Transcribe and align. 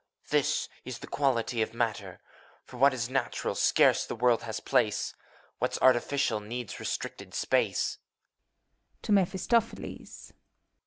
This 0.31 0.67
is 0.83 0.97
the 0.97 1.05
quality 1.05 1.61
of 1.61 1.75
matter: 1.75 2.21
For 2.63 2.77
what 2.77 2.91
is 2.91 3.07
natural, 3.07 3.53
scarce 3.53 4.03
the 4.03 4.15
world 4.15 4.41
has 4.41 4.59
place; 4.59 5.13
What's 5.59 5.79
artificial, 5.79 6.39
needs 6.39 6.79
restricted 6.79 7.35
space. 7.35 7.99